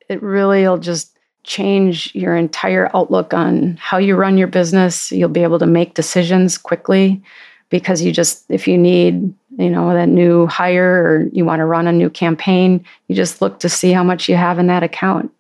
it 0.10 0.22
really 0.22 0.64
will 0.64 0.78
just 0.78 1.18
change 1.44 2.14
your 2.14 2.36
entire 2.36 2.90
outlook 2.94 3.34
on 3.34 3.78
how 3.82 3.98
you 3.98 4.16
run 4.16 4.38
your 4.38 4.48
business. 4.48 5.12
You'll 5.12 5.30
be 5.30 5.44
able 5.44 5.60
to 5.60 5.66
make 5.66 5.94
decisions 5.94 6.58
quickly 6.58 7.22
because 7.70 8.02
you 8.02 8.12
just, 8.12 8.46
if 8.50 8.68
you 8.68 8.78
need, 8.78 9.34
you 9.58 9.70
know, 9.70 9.94
that 9.94 10.10
new 10.10 10.46
hire 10.48 11.04
or 11.04 11.30
you 11.32 11.46
want 11.46 11.60
to 11.60 11.66
run 11.66 11.88
a 11.88 11.92
new 11.92 12.10
campaign, 12.10 12.86
you 13.08 13.16
just 13.16 13.42
look 13.42 13.60
to 13.60 13.70
see 13.70 13.92
how 13.92 14.04
much 14.04 14.30
you 14.30 14.36
have 14.36 14.60
in 14.60 14.68
that 14.68 14.84
account. 14.84 15.32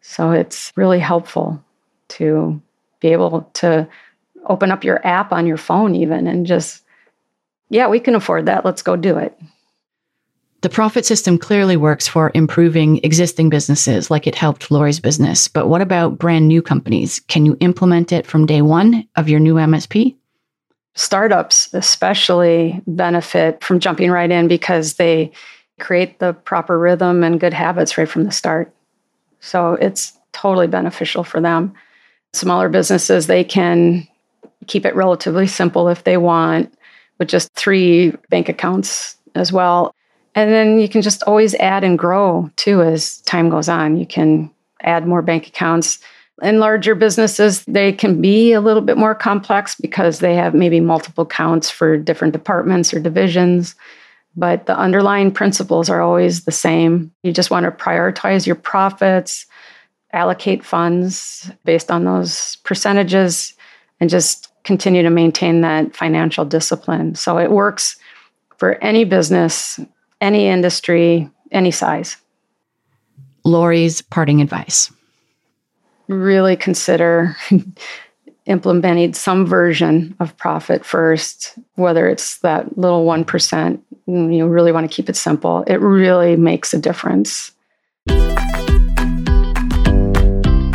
So 0.00 0.30
it's 0.30 0.72
really 0.76 0.98
helpful 0.98 1.62
to 2.08 2.60
be 3.00 3.08
able 3.08 3.48
to 3.54 3.88
open 4.46 4.70
up 4.70 4.84
your 4.84 5.04
app 5.06 5.32
on 5.32 5.46
your 5.46 5.56
phone, 5.56 5.94
even, 5.94 6.26
and 6.26 6.46
just, 6.46 6.82
yeah, 7.68 7.88
we 7.88 8.00
can 8.00 8.14
afford 8.14 8.46
that. 8.46 8.64
Let's 8.64 8.82
go 8.82 8.96
do 8.96 9.18
it. 9.18 9.38
The 10.62 10.68
profit 10.68 11.06
system 11.06 11.38
clearly 11.38 11.78
works 11.78 12.06
for 12.06 12.30
improving 12.34 12.98
existing 13.02 13.48
businesses 13.48 14.10
like 14.10 14.26
it 14.26 14.34
helped 14.34 14.70
Lori's 14.70 15.00
business. 15.00 15.48
But 15.48 15.68
what 15.68 15.80
about 15.80 16.18
brand 16.18 16.48
new 16.48 16.60
companies? 16.60 17.20
Can 17.28 17.46
you 17.46 17.56
implement 17.60 18.12
it 18.12 18.26
from 18.26 18.44
day 18.44 18.60
one 18.60 19.08
of 19.16 19.28
your 19.28 19.40
new 19.40 19.54
MSP? 19.54 20.14
Startups, 20.94 21.72
especially, 21.72 22.82
benefit 22.86 23.64
from 23.64 23.80
jumping 23.80 24.10
right 24.10 24.30
in 24.30 24.48
because 24.48 24.94
they 24.94 25.32
create 25.78 26.18
the 26.18 26.34
proper 26.34 26.78
rhythm 26.78 27.24
and 27.24 27.40
good 27.40 27.54
habits 27.54 27.96
right 27.96 28.08
from 28.08 28.24
the 28.24 28.32
start. 28.32 28.70
So 29.40 29.74
it's 29.74 30.12
totally 30.32 30.66
beneficial 30.66 31.24
for 31.24 31.40
them. 31.40 31.72
Smaller 32.34 32.68
businesses, 32.68 33.26
they 33.26 33.44
can 33.44 34.06
keep 34.66 34.84
it 34.84 34.94
relatively 34.94 35.46
simple 35.46 35.88
if 35.88 36.04
they 36.04 36.18
want, 36.18 36.74
with 37.18 37.28
just 37.28 37.50
three 37.54 38.12
bank 38.28 38.50
accounts 38.50 39.16
as 39.34 39.52
well. 39.52 39.94
And 40.34 40.52
then 40.52 40.78
you 40.78 40.88
can 40.88 41.02
just 41.02 41.22
always 41.24 41.54
add 41.56 41.84
and 41.84 41.98
grow 41.98 42.50
too 42.56 42.82
as 42.82 43.20
time 43.22 43.50
goes 43.50 43.68
on. 43.68 43.96
You 43.96 44.06
can 44.06 44.50
add 44.82 45.06
more 45.06 45.22
bank 45.22 45.48
accounts. 45.48 45.98
In 46.42 46.58
larger 46.58 46.94
businesses, 46.94 47.64
they 47.64 47.92
can 47.92 48.20
be 48.20 48.52
a 48.52 48.60
little 48.60 48.80
bit 48.82 48.96
more 48.96 49.14
complex 49.14 49.74
because 49.74 50.20
they 50.20 50.34
have 50.34 50.54
maybe 50.54 50.80
multiple 50.80 51.22
accounts 51.22 51.68
for 51.68 51.98
different 51.98 52.32
departments 52.32 52.94
or 52.94 53.00
divisions. 53.00 53.74
But 54.36 54.66
the 54.66 54.78
underlying 54.78 55.32
principles 55.32 55.90
are 55.90 56.00
always 56.00 56.44
the 56.44 56.52
same. 56.52 57.12
You 57.22 57.32
just 57.32 57.50
want 57.50 57.64
to 57.64 57.72
prioritize 57.72 58.46
your 58.46 58.56
profits, 58.56 59.44
allocate 60.12 60.64
funds 60.64 61.50
based 61.64 61.90
on 61.90 62.04
those 62.04 62.56
percentages, 62.64 63.52
and 63.98 64.08
just 64.08 64.48
continue 64.62 65.02
to 65.02 65.10
maintain 65.10 65.60
that 65.60 65.94
financial 65.96 66.44
discipline. 66.44 67.16
So 67.16 67.38
it 67.38 67.50
works 67.50 67.96
for 68.56 68.82
any 68.82 69.04
business, 69.04 69.80
any 70.20 70.48
industry, 70.48 71.30
any 71.50 71.70
size. 71.70 72.16
Lori's 73.44 74.02
parting 74.02 74.40
advice 74.40 74.90
really 76.10 76.56
consider 76.56 77.36
implementing 78.46 79.14
some 79.14 79.46
version 79.46 80.14
of 80.18 80.36
profit 80.36 80.84
first, 80.84 81.54
whether 81.76 82.08
it's 82.08 82.38
that 82.38 82.76
little 82.76 83.06
1%, 83.06 83.80
you 84.06 84.46
really 84.46 84.72
want 84.72 84.90
to 84.90 84.94
keep 84.94 85.08
it 85.08 85.16
simple. 85.16 85.62
It 85.66 85.80
really 85.80 86.36
makes 86.36 86.74
a 86.74 86.78
difference. 86.78 87.52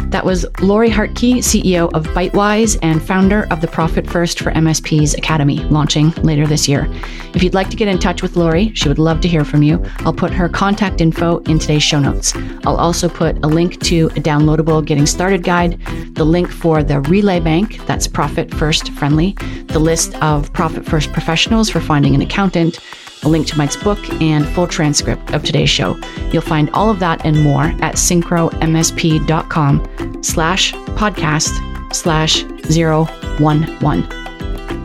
That 0.10 0.24
was 0.24 0.46
Lori 0.62 0.90
Hardtke, 0.90 1.38
CEO 1.38 1.92
of 1.94 2.06
ByteWise 2.08 2.78
and 2.82 3.02
founder 3.02 3.48
of 3.52 3.62
the 3.62 3.68
Profit 3.68 4.10
First 4.10 4.40
for 4.40 4.52
MSPs 4.52 5.18
Academy, 5.18 5.60
launching 5.66 6.12
later 6.24 6.48
this 6.48 6.68
year. 6.68 6.88
If 7.34 7.44
you'd 7.44 7.54
like 7.54 7.70
to 7.70 7.76
get 7.76 7.88
in 7.88 8.00
touch 8.00 8.22
with 8.22 8.38
Lori, 8.38 8.74
she 8.76 8.88
would 8.88 9.00
love 9.00 9.20
to 9.22 9.28
hear 9.28 9.44
from 9.44 9.64
you. 9.64 9.84
I'll 10.00 10.14
put 10.14 10.32
her 10.32 10.48
contact 10.48 11.02
info 11.02 11.40
in 11.40 11.60
today's 11.60 11.84
show 11.84 12.00
notes. 12.00 12.34
I'll 12.66 12.78
also 12.78 13.10
put 13.10 13.38
a 13.44 13.48
link 13.48 13.82
to 13.82 14.06
a 14.08 14.22
downloadable 14.22 14.86
Getting 14.86 15.06
Started 15.06 15.44
guide, 15.44 15.80
the 16.16 16.26
link 16.26 16.50
for 16.50 16.84
the 16.84 17.02
Relay 17.02 17.40
Bank, 17.40 17.86
that's 17.86 18.08
Profit 18.08 18.54
First 18.54 18.92
friendly, 18.94 19.34
the 19.68 19.80
list 19.80 20.16
of 20.22 20.54
Profit 20.54 20.86
First 20.86 21.12
professionals 21.12 21.70
for 21.70 21.82
finding 21.82 22.16
an 22.16 22.22
accountant 22.22 22.80
a 23.26 23.30
link 23.30 23.48
to 23.48 23.58
Mike's 23.58 23.76
book, 23.76 24.00
and 24.22 24.48
full 24.48 24.68
transcript 24.68 25.34
of 25.34 25.44
today's 25.44 25.70
show. 25.70 25.98
You'll 26.32 26.42
find 26.42 26.70
all 26.72 26.90
of 26.90 27.00
that 27.00 27.26
and 27.26 27.42
more 27.42 27.64
at 27.64 27.96
syncromsp.com 27.96 30.24
slash 30.24 30.74
podcast 30.74 31.94
slash 31.94 32.44
011 32.70 34.26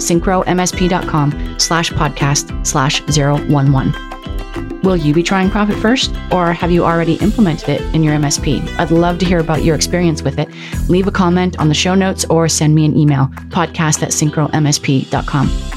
syncromsp.com 0.01 1.59
slash 1.59 1.91
podcast 1.93 2.67
slash 2.67 3.03
011. 3.17 3.95
Will 4.83 4.97
you 4.97 5.13
be 5.13 5.23
trying 5.23 5.51
Profit 5.51 5.77
First, 5.77 6.15
or 6.33 6.53
have 6.53 6.71
you 6.71 6.85
already 6.85 7.15
implemented 7.17 7.69
it 7.69 7.95
in 7.95 8.03
your 8.03 8.15
MSP? 8.15 8.67
I'd 8.79 8.91
love 8.91 9.19
to 9.19 9.27
hear 9.27 9.39
about 9.39 9.63
your 9.63 9.77
experience 9.77 10.23
with 10.23 10.39
it. 10.39 10.49
Leave 10.89 11.07
a 11.07 11.13
comment 11.13 11.59
on 11.59 11.69
the 11.69 11.75
show 11.75 11.95
notes 11.95 12.25
or 12.31 12.49
send 12.49 12.75
me 12.75 12.87
an 12.87 12.97
email, 12.97 13.27
podcast 13.49 14.03
at 14.03 14.11
syncromsp.com. 14.11 15.70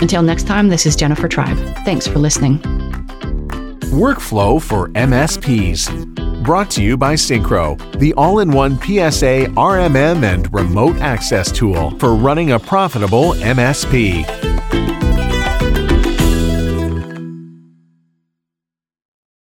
Until 0.00 0.22
next 0.22 0.46
time, 0.46 0.68
this 0.68 0.86
is 0.86 0.96
Jennifer 0.96 1.28
Tribe. 1.28 1.56
Thanks 1.84 2.06
for 2.06 2.18
listening. 2.18 2.58
Workflow 3.90 4.62
for 4.62 4.88
MSPs. 4.90 6.42
Brought 6.44 6.70
to 6.72 6.82
you 6.82 6.96
by 6.96 7.14
Syncro, 7.14 7.78
the 7.98 8.14
all 8.14 8.38
in 8.38 8.52
one 8.52 8.78
PSA, 8.78 9.46
RMM, 9.56 10.22
and 10.22 10.52
remote 10.54 10.96
access 10.98 11.50
tool 11.50 11.90
for 11.98 12.14
running 12.14 12.52
a 12.52 12.58
profitable 12.58 13.32
MSP. 13.34 14.47